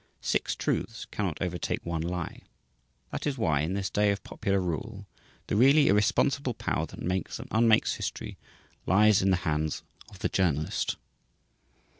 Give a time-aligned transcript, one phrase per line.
[0.23, 2.41] Six truths cannot overtake one lie.
[3.11, 5.05] That is why, in this day of popular rule,
[5.45, 8.35] the really irresponsible power that makes and unmakes history
[8.87, 10.95] lies in the hands of the journalist.